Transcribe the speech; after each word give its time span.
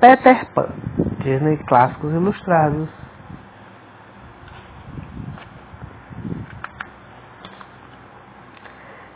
Peter 0.00 0.46
Pan, 0.52 0.68
Disney 1.22 1.56
Clássicos 1.66 2.12
Ilustrados. 2.12 2.88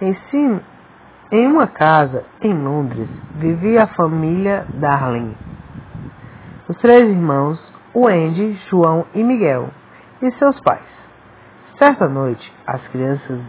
Em, 0.00 0.14
sim, 0.30 0.60
em 1.30 1.46
uma 1.46 1.68
casa 1.68 2.24
em 2.42 2.52
Londres 2.52 3.08
vivia 3.36 3.84
a 3.84 3.86
família 3.86 4.66
Darling. 4.74 5.36
Os 6.68 6.76
três 6.78 7.08
irmãos, 7.08 7.60
Wendy, 7.94 8.54
João 8.68 9.06
e 9.14 9.22
Miguel, 9.22 9.70
e 10.20 10.30
seus 10.32 10.58
pais. 10.60 10.82
Certa 11.78 12.08
noite, 12.08 12.52
as 12.66 12.82
crianças 12.88 13.40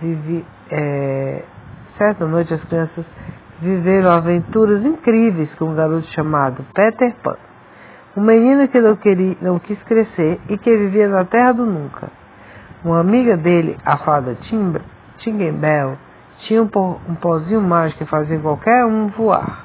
vivi, 0.00 0.44
é, 0.70 1.44
certa 1.98 2.26
noite 2.26 2.54
as 2.54 2.64
crianças 2.64 3.04
viveram 3.64 4.10
aventuras 4.10 4.84
incríveis 4.84 5.52
com 5.54 5.66
um 5.66 5.74
garoto 5.74 6.06
chamado 6.08 6.64
Peter 6.74 7.14
Pan, 7.22 7.36
um 8.16 8.20
menino 8.20 8.68
que 8.68 8.80
não, 8.80 8.94
queria, 8.96 9.36
não 9.40 9.58
quis 9.58 9.82
crescer 9.84 10.38
e 10.48 10.58
que 10.58 10.76
vivia 10.76 11.08
na 11.08 11.24
terra 11.24 11.52
do 11.52 11.64
nunca. 11.64 12.08
Uma 12.84 13.00
amiga 13.00 13.36
dele, 13.36 13.78
a 13.84 13.96
fada 13.96 14.34
Timbra, 14.42 14.82
Tinkerbell, 15.18 15.96
tinha 16.40 16.62
um, 16.62 16.68
po, 16.68 17.00
um 17.08 17.14
pozinho 17.14 17.62
mágico 17.62 18.04
que 18.04 18.10
fazia 18.10 18.38
qualquer 18.38 18.84
um 18.84 19.08
voar. 19.08 19.64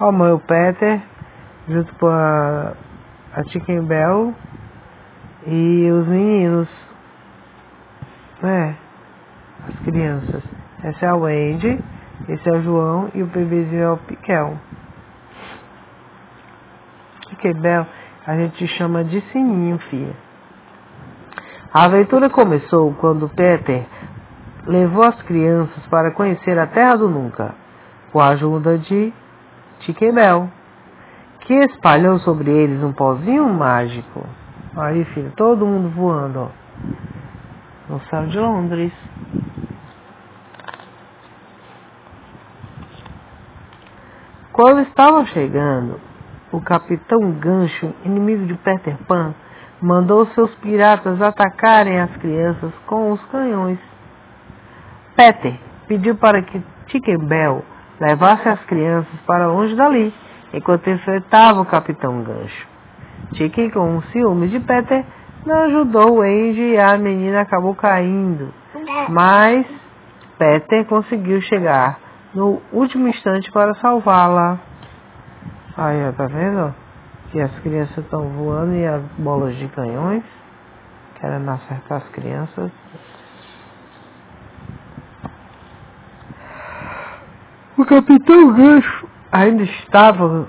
Ao 0.00 0.10
mãe 0.10 0.32
o 0.32 0.40
Peter, 0.40 1.00
junto 1.68 1.94
com 1.94 2.08
a, 2.08 2.72
a 3.34 3.44
Tinkerbell 3.44 4.34
e 5.46 5.90
os 5.92 6.08
meninos, 6.08 6.68
é, 8.42 8.74
as 9.68 9.78
crianças. 9.84 10.42
Essa 10.82 11.06
é 11.06 11.08
a 11.08 11.16
Wendy, 11.16 11.78
esse 12.28 12.48
é 12.48 12.52
o 12.52 12.62
João 12.62 13.10
e 13.14 13.22
o 13.22 13.26
bebezinho 13.26 13.82
é 13.82 13.90
o 13.90 13.96
Piquel. 13.96 14.58
Tinkerbell 17.28 17.86
a 18.26 18.36
gente 18.36 18.66
chama 18.68 19.02
de 19.04 19.20
sininho, 19.32 19.78
filha. 19.90 20.14
A 21.72 21.84
aventura 21.84 22.28
começou 22.28 22.92
quando 22.94 23.28
Peter 23.30 23.86
levou 24.66 25.04
as 25.04 25.20
crianças 25.22 25.86
para 25.86 26.10
conhecer 26.12 26.58
a 26.58 26.66
Terra 26.66 26.96
do 26.96 27.08
Nunca, 27.08 27.54
com 28.12 28.20
a 28.20 28.28
ajuda 28.28 28.76
de 28.76 29.12
Tinkerbell, 29.80 30.50
que 31.40 31.54
espalhou 31.54 32.18
sobre 32.18 32.50
eles 32.50 32.82
um 32.82 32.92
pozinho 32.92 33.48
mágico. 33.48 34.26
Aí, 34.76 35.04
filho, 35.06 35.32
todo 35.34 35.66
mundo 35.66 35.88
voando, 35.88 36.40
ó, 36.40 36.48
no 37.88 38.00
céu 38.10 38.26
de 38.26 38.38
Londres. 38.38 38.92
Quando 44.58 44.80
estavam 44.80 45.24
chegando, 45.26 46.00
o 46.50 46.60
capitão 46.60 47.30
Gancho, 47.38 47.94
inimigo 48.04 48.44
de 48.44 48.54
Peter 48.54 48.96
Pan, 49.06 49.32
mandou 49.80 50.26
seus 50.34 50.52
piratas 50.56 51.22
atacarem 51.22 52.00
as 52.00 52.10
crianças 52.16 52.72
com 52.84 53.12
os 53.12 53.24
canhões. 53.26 53.78
Peter 55.14 55.56
pediu 55.86 56.16
para 56.16 56.42
que 56.42 56.60
Tinkerbell 56.88 57.64
levasse 58.00 58.48
as 58.48 58.60
crianças 58.64 59.20
para 59.24 59.46
longe 59.46 59.76
dali, 59.76 60.12
enquanto 60.52 60.90
enfrentava 60.90 61.60
o 61.60 61.64
capitão 61.64 62.24
Gancho. 62.24 62.66
Chicken, 63.34 63.70
com 63.70 63.98
um 63.98 64.02
ciúme 64.10 64.48
de 64.48 64.58
Peter, 64.58 65.04
não 65.46 65.56
ajudou 65.66 66.20
Andy 66.20 66.72
e 66.72 66.80
a 66.80 66.98
menina 66.98 67.42
acabou 67.42 67.76
caindo. 67.76 68.52
Mas 69.08 69.64
Peter 70.36 70.84
conseguiu 70.86 71.40
chegar 71.42 72.07
no 72.34 72.60
último 72.72 73.08
instante 73.08 73.50
para 73.52 73.74
salvá-la. 73.76 74.58
Aí, 75.76 76.12
tá 76.12 76.26
vendo? 76.26 76.74
Que 77.30 77.40
as 77.40 77.58
crianças 77.60 77.98
estão 77.98 78.28
voando 78.30 78.74
e 78.74 78.86
as 78.86 79.02
bolas 79.18 79.54
de 79.56 79.68
canhões 79.68 80.24
querendo 81.20 81.50
acertar 81.50 81.98
as 81.98 82.08
crianças. 82.10 82.70
O 87.76 87.84
capitão 87.84 88.52
Gancho 88.52 89.08
ainda 89.30 89.62
estava 89.62 90.46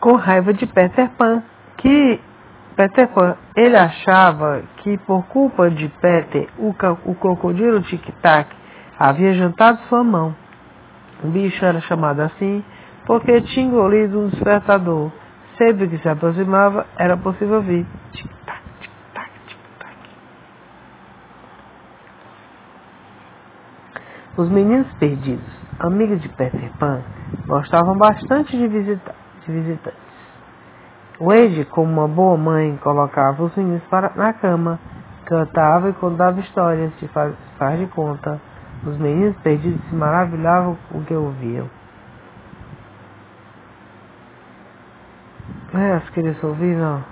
com 0.00 0.14
raiva 0.14 0.52
de 0.52 0.66
Peter 0.66 1.10
Pan, 1.16 1.42
que 1.78 2.20
Peter 2.76 3.08
Pan, 3.08 3.36
ele 3.56 3.76
achava 3.76 4.62
que 4.78 4.98
por 4.98 5.24
culpa 5.26 5.70
de 5.70 5.88
Peter, 6.00 6.48
o, 6.58 6.74
o 7.04 7.14
crocodilo 7.14 7.82
Tic-Tac 7.82 8.54
havia 8.98 9.32
jantado 9.34 9.80
sua 9.88 10.04
mão. 10.04 10.34
O 11.22 11.28
bicho 11.28 11.64
era 11.64 11.80
chamado 11.82 12.20
assim 12.20 12.62
porque 13.06 13.40
tinha 13.42 13.66
engolido 13.66 14.18
um 14.18 14.28
despertador. 14.28 15.10
Sempre 15.56 15.88
que 15.88 15.98
se 15.98 16.08
aproximava, 16.08 16.86
era 16.98 17.16
possível 17.16 17.56
ouvir. 17.56 17.86
Os 24.36 24.50
meninos 24.50 24.92
perdidos, 24.98 25.50
amigos 25.78 26.20
de 26.20 26.28
Peter 26.28 26.70
Pan, 26.78 27.00
gostavam 27.46 27.96
bastante 27.96 28.54
de, 28.54 28.68
visita 28.68 29.14
de 29.46 29.52
visitantes. 29.52 30.06
Wade, 31.18 31.64
como 31.70 31.90
uma 31.90 32.06
boa 32.06 32.36
mãe, 32.36 32.76
colocava 32.82 33.44
os 33.44 33.56
meninos 33.56 33.82
para, 33.84 34.12
na 34.14 34.34
cama, 34.34 34.78
cantava 35.24 35.88
e 35.88 35.94
contava 35.94 36.38
histórias 36.40 36.92
de 36.98 37.08
faz, 37.08 37.34
faz 37.56 37.80
de 37.80 37.86
conta. 37.86 38.38
Os 38.84 38.98
meninos 38.98 39.36
perdidos 39.38 39.80
se 39.88 39.94
maravilhavam 39.94 40.76
com 40.90 40.98
o 40.98 41.04
que 41.04 41.14
ouviam. 41.14 41.68
É, 45.74 45.92
as 45.94 46.08
crianças 46.10 46.42
ouviram. 46.44 47.04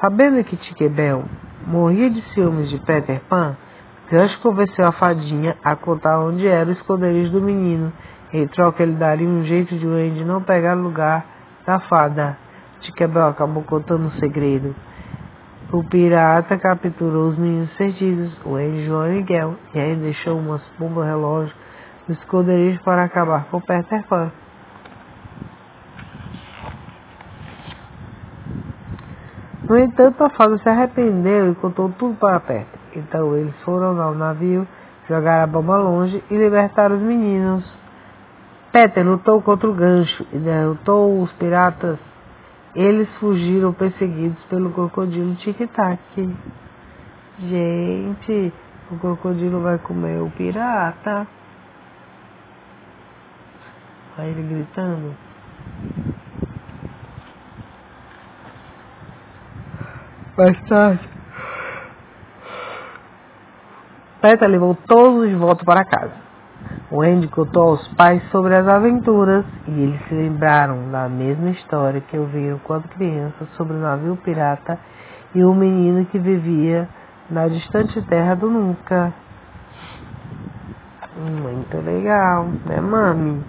Sabendo 0.00 0.44
que 0.44 0.56
Tinkerbell 0.56 1.24
morria 1.66 2.10
de 2.10 2.20
ciúmes 2.32 2.68
de 2.68 2.78
Peter 2.78 3.20
Pan, 3.28 3.56
Gancho 4.10 4.38
convenceu 4.40 4.86
a 4.86 4.92
fadinha 4.92 5.56
a 5.64 5.74
contar 5.74 6.20
onde 6.20 6.46
era 6.46 6.68
o 6.68 6.72
esconderijo 6.72 7.32
do 7.32 7.40
menino. 7.40 7.92
Em 8.32 8.46
troca, 8.46 8.82
ele 8.82 8.94
daria 8.94 9.26
um 9.26 9.42
jeito 9.44 9.76
de 9.76 9.86
Wendy 9.86 10.24
não 10.24 10.42
pegar 10.42 10.74
lugar 10.74 11.24
da 11.66 11.80
fada. 11.80 12.36
Tinkerbell 12.80 13.28
acabou 13.28 13.62
contando 13.62 14.06
um 14.06 14.10
segredo. 14.12 14.74
O 15.72 15.82
pirata 15.82 16.56
capturou 16.58 17.30
os 17.30 17.38
meninos 17.38 17.72
perdidos, 17.72 18.32
Wendy, 18.46 18.86
João 18.86 19.08
e 19.08 19.16
Miguel, 19.16 19.56
e 19.74 19.80
aí 19.80 19.96
deixou 19.96 20.38
umas 20.38 20.62
bombas 20.78 21.06
relógio 21.06 21.54
no 22.06 22.14
esconderijo 22.14 22.80
para 22.84 23.02
acabar 23.02 23.46
com 23.50 23.60
Peter 23.60 24.06
Pan. 24.06 24.30
No 29.68 29.76
entanto, 29.76 30.22
a 30.22 30.30
fada 30.30 30.56
se 30.58 30.68
arrependeu 30.68 31.50
e 31.50 31.54
contou 31.56 31.88
tudo 31.98 32.16
para 32.16 32.38
Peter. 32.38 32.78
Então 32.94 33.36
eles 33.36 33.54
foram 33.62 34.00
ao 34.00 34.14
navio, 34.14 34.66
jogaram 35.08 35.42
a 35.42 35.46
bomba 35.48 35.76
longe 35.78 36.22
e 36.30 36.36
libertaram 36.36 36.94
os 36.94 37.02
meninos. 37.02 37.68
Peter 38.70 39.04
lutou 39.04 39.42
contra 39.42 39.68
o 39.68 39.74
gancho 39.74 40.24
e 40.32 40.38
derrotou 40.38 41.20
os 41.20 41.32
piratas. 41.32 41.98
Eles 42.76 43.08
fugiram 43.14 43.72
perseguidos 43.72 44.38
pelo 44.50 44.70
crocodilo 44.70 45.34
Tic-Tac. 45.36 45.98
Gente, 47.38 48.52
o 48.90 48.98
crocodilo 48.98 49.62
vai 49.62 49.78
comer 49.78 50.20
o 50.20 50.30
pirata. 50.32 51.26
Aí 54.18 54.28
ele 54.28 54.42
gritando. 54.42 55.14
Mais 60.36 60.62
tarde, 60.68 61.08
Peter 64.20 64.48
levou 64.50 64.74
todos 64.86 65.26
de 65.30 65.34
volta 65.34 65.64
para 65.64 65.82
casa. 65.82 66.25
O 66.88 67.02
Andy 67.02 67.26
contou 67.28 67.70
aos 67.70 67.88
pais 67.94 68.22
sobre 68.30 68.54
as 68.54 68.66
aventuras 68.68 69.44
e 69.66 69.70
eles 69.72 70.00
se 70.06 70.14
lembraram 70.14 70.88
da 70.92 71.08
mesma 71.08 71.50
história 71.50 72.00
que 72.00 72.16
ouviram 72.16 72.60
quando 72.60 72.88
crianças 72.90 73.48
sobre 73.56 73.74
o 73.74 73.80
navio 73.80 74.16
pirata 74.16 74.78
e 75.34 75.42
o 75.42 75.52
menino 75.52 76.06
que 76.06 76.18
vivia 76.18 76.88
na 77.28 77.48
distante 77.48 78.00
terra 78.02 78.36
do 78.36 78.48
nunca. 78.48 79.12
Muito 81.16 81.76
legal, 81.78 82.46
né, 82.64 82.80
mami? 82.80 83.42